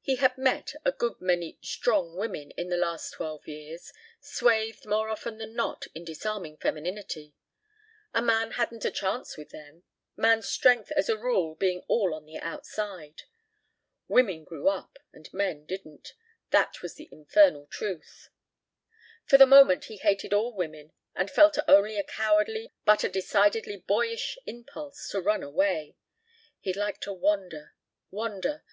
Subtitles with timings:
[0.00, 5.08] He had met a good many "strong" women in the last twelve years, swathed, more
[5.08, 7.36] often than not, in disarming femininity.
[8.12, 9.84] A man hadn't a chance with them,
[10.16, 13.22] man's strength as a rule being all on the outside.
[14.08, 16.14] Women grew up and men didn't.
[16.50, 18.30] That was the infernal truth.
[19.26, 23.08] For the moment he hated all women and felt not only a cowardly but a
[23.08, 25.94] decidedly boyish impulse to run away.
[26.58, 27.74] He'd like to wander...
[28.10, 28.64] wander